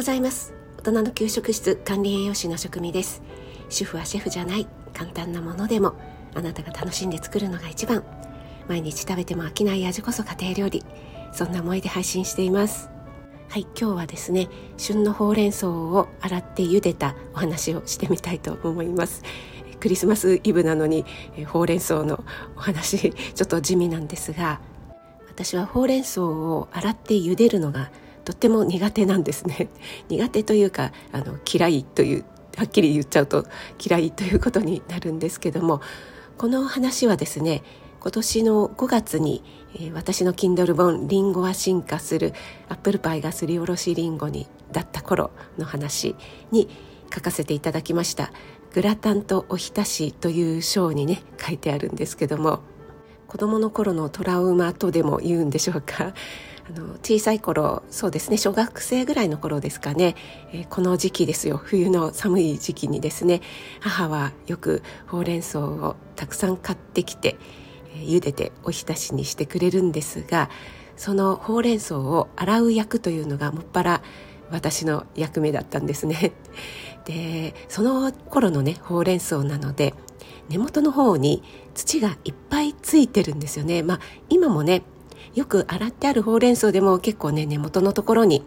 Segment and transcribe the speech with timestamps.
[0.00, 0.54] ございます。
[0.78, 3.20] 大人の給食室管理栄養士の職味です。
[3.68, 4.66] 主婦はシェフじゃない。
[4.94, 5.92] 簡単なものでも
[6.34, 8.02] あなたが楽しんで作るのが一番。
[8.66, 10.82] 毎日食べても飽きない味こそ家庭料理。
[11.34, 12.88] そんな思いで配信しています。
[13.50, 19.22] はい今日はですね旬のほうれん草を洗って茹でたお話をしてみたいと思います。
[19.80, 21.04] クリスマスイブなのに
[21.46, 22.24] ほうれん草の
[22.56, 24.62] お話 ちょっと地味なんですが
[25.28, 27.90] 私はほうれん草を洗って茹でるのが
[28.30, 29.68] とっても苦手なんですね。
[30.08, 32.24] 苦手というかあの嫌いという
[32.56, 33.44] はっきり言っちゃうと
[33.84, 35.80] 嫌いということになるんですけども
[36.38, 37.64] この話はですね
[37.98, 39.42] 今年の5月に、
[39.74, 42.32] えー、私の Kindle 本「リンゴは進化する
[42.68, 46.14] アップルパイがすりおろしリンゴに」だった頃の話
[46.52, 46.68] に
[47.12, 48.32] 書かせていただきました
[48.72, 52.60] 「グラタンとおひたし」という章にね書いてあるんですけども
[53.26, 56.14] 子どもの頃のトラウマとでも言うんでしょうか？
[56.70, 60.14] あの小さい頃そうですね小学生ぐらいの頃ですかね、
[60.52, 61.56] えー、この時期ですよ。
[61.56, 63.40] 冬の寒い時期にですね
[63.80, 67.36] 母はよくほうれん草をたくさん買ってきて、
[67.96, 70.48] えー、茹でておひたしにしてくれるんですが
[70.96, 74.02] そのほうれん草を洗う役というのがもっぱら
[74.52, 76.32] 私の役目だったんですね。
[77.04, 79.92] でその頃のねほうれん草なので
[80.48, 81.42] 根元の方に
[81.74, 83.82] 土がいっぱいついてるんですよね。
[83.82, 84.84] まあ今もね
[85.34, 88.42] よく洗ってあるほうれん草でも結構ね根元のところに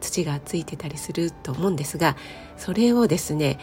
[0.00, 2.16] 土がついてたりすると思うんですが
[2.56, 3.58] それをですね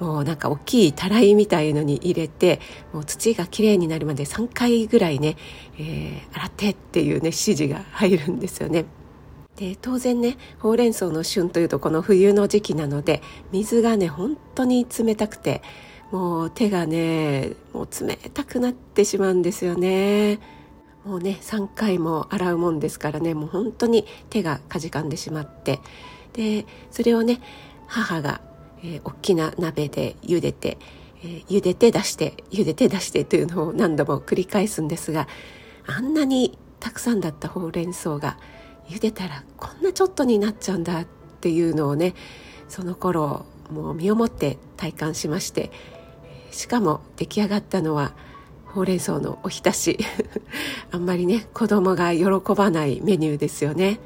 [0.00, 2.60] もうなんか大きいたらいみたいのに入れて
[2.92, 5.36] もう土がきれいになるまで3回ぐらいね、
[5.78, 8.84] えー、洗ってっていうね指示が入るんですよね。
[9.56, 15.62] で当然ねほうれん草の旬というとこの冬の時期なので水がね本当に冷たくて
[16.10, 20.40] もう手がねもう冷たくなってしまうんですよね。
[21.04, 25.80] もうね3回も洗うもんですからねもう本当に手がかじかんでしまって。
[26.32, 27.40] でそれをね
[27.86, 28.40] 母が、
[28.82, 30.78] えー、大きな鍋で茹でて、
[31.22, 35.28] えー、茹でて出して茹でて出してというのを何度も繰り返すんですが
[35.86, 38.38] あんなにたくさんだったほうれん草が
[38.88, 41.06] 茹でたらこんなちょっとになっちゃうんだっ
[41.40, 42.14] ていうのをね
[42.68, 45.70] その頃もう身をもって体感しまして
[46.50, 48.14] しかも出来上がったのは
[48.74, 49.98] ほうれん草のおひたし。
[50.90, 52.24] あんまりね子供が喜
[52.54, 54.00] ばないメニューですよね。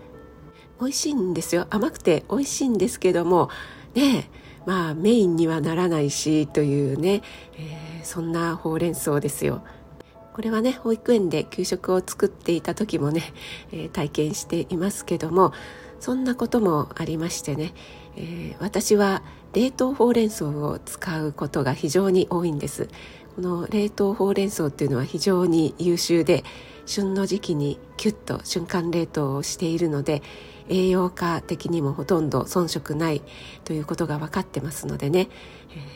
[0.80, 1.66] 美味しいんですよ。
[1.70, 3.48] 甘くて美味しいんですけども
[3.94, 4.28] ね
[4.66, 7.22] まあメインにはならないしというね、
[7.56, 9.62] えー、そんなほうれん草ですよ。
[10.34, 13.22] これはね保育園で給食を作っていた時もね、
[13.72, 15.54] えー、体験していますけども
[15.98, 17.72] そんなこともありましてね、
[18.16, 19.22] えー、私は
[19.54, 22.88] 冷凍ほうれん草を使うことが非常に多いんです。
[23.36, 26.42] この冷凍ほうれん草っていうのは非常に優秀で
[26.86, 30.22] 旬の時期にキュッと瞬間冷凍をしているので
[30.70, 33.20] 栄養価的にもほとんど遜色ない
[33.64, 35.28] ということが分かってますのでね、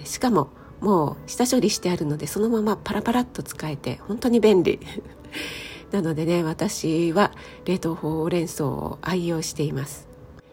[0.00, 4.78] えー、しかももう下処理してあるのでそのままパラパラっと使えて本当に便利。
[5.92, 7.32] なのでね私は
[7.64, 10.06] 冷凍ほうれん草を愛用しています。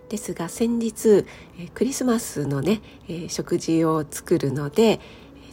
[0.07, 1.25] ですが先日
[1.73, 2.81] クリスマスのね
[3.27, 5.01] 食事を作るので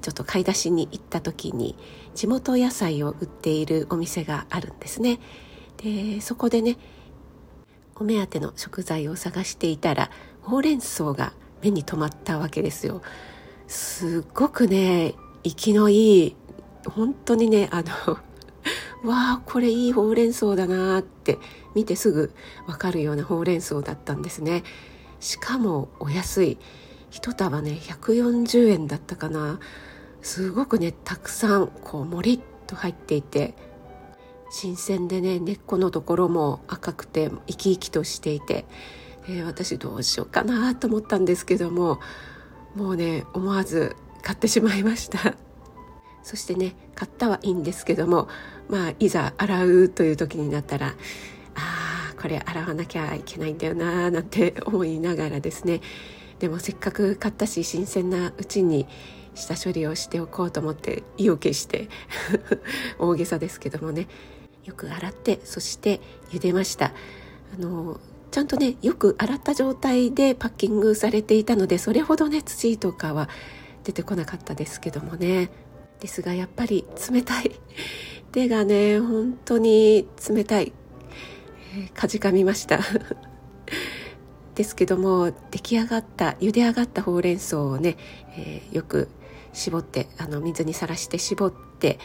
[0.04, 1.76] ちょっと買い出しに行った時に
[2.14, 5.18] 地元野菜を売っているお店があるんですね。
[5.78, 6.76] でそこでね
[7.94, 10.10] お目当ての食材を探していたら
[10.42, 11.32] ほうれん草が
[11.62, 13.00] 目に留まったわけですよ。
[13.66, 16.36] すっごくね生きのいい
[16.86, 18.18] 本当にねあの
[19.10, 21.38] わあこれいいほうれん草だなって
[21.74, 22.34] 見てすぐ
[22.66, 24.64] わかるようなほうれん草だったんですね。
[25.18, 26.58] しかもお安い。
[27.08, 29.60] 一束ね140円だったかな。
[30.24, 33.54] すごくねたくさんこうもりっと入っていて
[34.50, 38.64] 新鮮でね根っこのところも赤くて生き生きとしていて、
[39.28, 42.00] えー、私どうしようかなと思ったんですけども
[42.74, 45.36] もうね思わず買ってしまいました。
[46.24, 48.28] そしてね買ったはいいんですけども
[48.70, 50.94] まあいざ洗うという時になったらあ
[51.54, 55.82] あこれ洗わなきゃいけないんだよななんて思いながらですね。
[56.38, 58.86] でもせっかく買ったし新鮮なうちに
[59.34, 61.88] 下処理をしておこうと思って意を決して
[62.98, 64.08] 大げさですけどもね。
[64.64, 66.00] よく洗ってそして
[66.30, 66.92] 茹でました。
[67.54, 68.00] あの
[68.30, 73.28] ちゃんとねよく洗った状態でパッキングされていたのでそれほどね土とかは
[73.84, 75.50] 出てこなかったですけどもね。
[76.00, 77.52] ですがやっぱり冷たい。
[78.32, 80.72] 手がね本当に冷たい、
[81.76, 82.80] えー、かじかみました。
[84.54, 87.96] ですけども出来上がった茹で上がったほうれん草をね、
[88.36, 89.08] えー、よく
[89.54, 91.98] 絞ってあの水にさらして絞って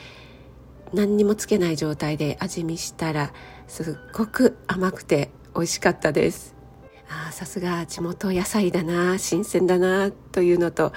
[0.93, 3.33] 何にもつけない状態で味見したら
[3.67, 6.55] すっごく甘くて美味しかったです。
[7.09, 10.93] あさすが地元野菜だな新鮮だなというのと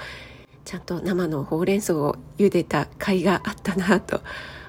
[0.63, 4.21] ちゃんと生のほうれん草を茹でた甲斐があったなと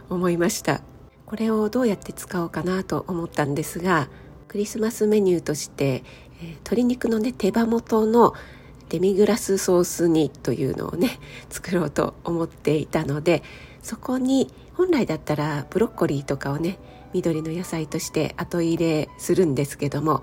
[0.09, 0.81] 思いました。
[1.27, 4.09] これをどうやって使おうかなと思ったんですが
[4.47, 6.05] クリスマスメニューとして、
[6.41, 8.35] えー、鶏肉のね手羽元の
[8.89, 11.19] デミグラスソース煮というのをね
[11.51, 13.43] 作ろうと思っていたので
[13.83, 16.79] そこに本来だったらブロッコリーとかをね
[17.13, 20.23] 緑の野菜として後入れするんですけども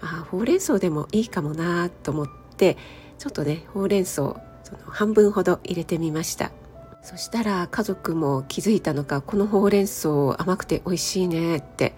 [0.00, 2.76] あほうれん草でもいいかもなと思って
[3.18, 6.52] ちょっとねほうれん草その半分ほど入れてみました。
[7.02, 11.94] そしたら家族も気づいたのかこのほうれん草甘くて美味しいねって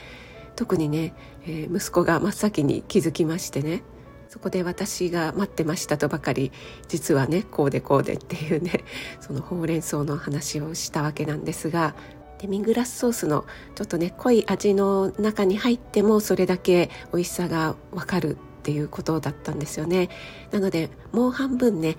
[0.55, 3.83] 特にね、えー、息子が真っ先に気づきましてね。
[4.31, 6.53] そこで私が待ってましたとばかり
[6.87, 8.85] 実はねこうでこうでっていうね
[9.21, 11.97] そのほうれん草の話をしたわけなんですが
[12.39, 13.45] デミグラスソースの
[13.75, 20.09] ちょっとね濃い味の中に入ってもそれだけ美味しさがわかるっていうことだったんですよね。
[20.53, 21.97] なのでもう半分ね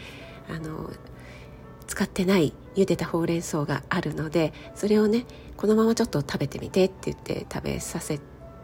[0.49, 0.89] あの
[1.85, 5.25] 使ってない茹でたほうれん草があるのでそれをね
[5.57, 8.21] このままちょっと食べてみてって言って食べさせ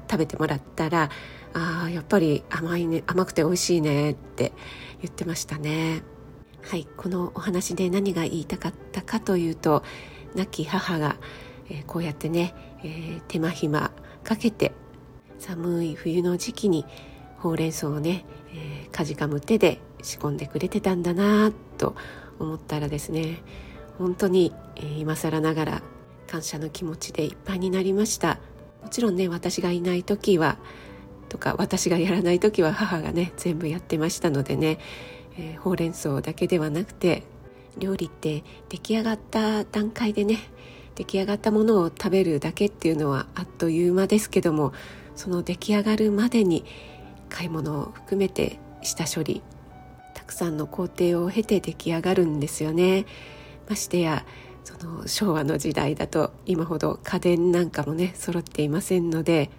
[0.09, 1.09] 食べてもらったら
[1.54, 4.54] あやっぱり甘いね甘くて美味しいねって
[5.01, 6.04] 言ってましたね。
[6.62, 9.83] はいこのお話で何が言いたかったかというと
[10.36, 11.15] 亡き母が、
[11.69, 13.92] えー、こうやってね、えー、手間暇
[14.24, 14.74] かけて
[15.39, 16.86] 寒い冬の時期に
[17.38, 21.95] ほうれん草をね、えー、かじかむ手で仕込んでくれてたんだなと
[22.38, 23.42] 思ったらですね
[23.98, 25.81] 本当に、えー、今更ながら
[26.27, 28.39] 感謝の気持ちでいっぱいになりました。
[28.81, 30.57] もちろんね私がいない時は
[31.29, 34.79] とか私がやらない時は母がね全部やってましたのでね、
[35.38, 37.24] えー、ほうれん草だけではなくて
[37.77, 40.39] 料理って出来上がった段階でね
[40.95, 44.74] 出来上がったものを食べるだけっていうのはあっという間ですけども
[45.15, 46.65] その出来上がるまでに
[47.30, 49.41] 買い物を含めて下処理
[50.13, 53.06] たくさんの工程を経て出来上がるんですよね。
[53.69, 54.25] ましてや
[54.68, 59.50] その昭和の時代だと今ほど家電なんかもね揃っていませんので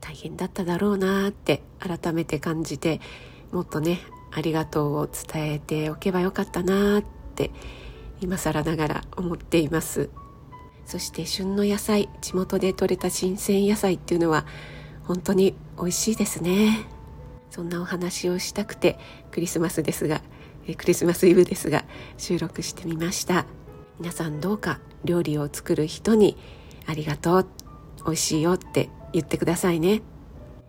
[0.00, 3.00] 大変だっただろうなって改めて感じて
[3.52, 4.00] もっとね
[4.32, 7.04] ありがとうを伝えておけばよかったなっ
[7.36, 7.52] て
[8.20, 10.10] 今更ながら思っています。
[10.86, 14.44] そして旬の野菜地元で採れた新鮮野菜っていうのは
[15.04, 16.84] 本当に美味しいですね。
[17.52, 18.98] そんなお話をしたくて
[19.30, 20.20] クリスマスですが
[20.76, 21.84] クリスマスイブですが
[22.16, 23.46] 収録してみました。
[23.98, 26.36] 皆さんどうか料理を作る人に
[26.86, 27.46] ありがとう
[28.04, 30.02] 美味しいよって言ってくださいね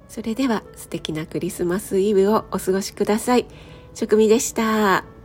[0.09, 3.45] それでは素敵なクリスマスイブをお過ごしください。
[3.93, 5.18] 食味でした。